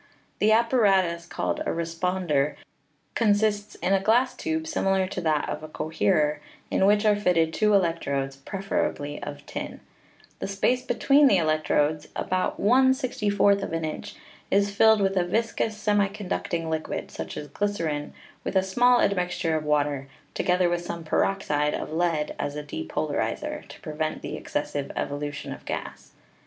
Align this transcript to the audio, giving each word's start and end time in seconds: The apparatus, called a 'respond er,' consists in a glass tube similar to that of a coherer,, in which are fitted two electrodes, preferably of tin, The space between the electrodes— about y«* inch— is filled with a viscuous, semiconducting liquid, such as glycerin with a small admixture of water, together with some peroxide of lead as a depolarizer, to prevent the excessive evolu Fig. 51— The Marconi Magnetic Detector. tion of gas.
The 0.39 0.51
apparatus, 0.51 1.27
called 1.27 1.61
a 1.63 1.71
'respond 1.71 2.31
er,' 2.31 2.55
consists 3.13 3.75
in 3.83 3.93
a 3.93 3.99
glass 3.99 4.33
tube 4.35 4.65
similar 4.65 5.05
to 5.05 5.21
that 5.21 5.47
of 5.47 5.61
a 5.61 5.67
coherer,, 5.67 6.41
in 6.71 6.87
which 6.87 7.05
are 7.05 7.15
fitted 7.15 7.53
two 7.53 7.75
electrodes, 7.75 8.35
preferably 8.37 9.21
of 9.21 9.45
tin, 9.45 9.79
The 10.39 10.47
space 10.47 10.83
between 10.83 11.27
the 11.27 11.37
electrodes— 11.37 12.07
about 12.15 12.59
y«* 12.59 12.79
inch— 12.83 14.15
is 14.59 14.71
filled 14.75 15.01
with 15.01 15.15
a 15.17 15.23
viscuous, 15.23 15.77
semiconducting 15.77 16.67
liquid, 16.67 17.11
such 17.11 17.37
as 17.37 17.47
glycerin 17.49 18.13
with 18.43 18.55
a 18.55 18.63
small 18.63 19.01
admixture 19.01 19.55
of 19.55 19.65
water, 19.65 20.07
together 20.33 20.67
with 20.67 20.81
some 20.81 21.03
peroxide 21.03 21.75
of 21.75 21.93
lead 21.93 22.33
as 22.39 22.55
a 22.55 22.63
depolarizer, 22.63 23.67
to 23.67 23.79
prevent 23.81 24.23
the 24.23 24.35
excessive 24.35 24.87
evolu 24.95 24.95
Fig. 24.95 24.97
51— 24.97 24.99
The 24.99 24.99
Marconi 24.99 25.21
Magnetic 25.21 25.31
Detector. 25.31 25.31
tion 25.37 25.53
of 25.53 25.65
gas. 25.65 26.11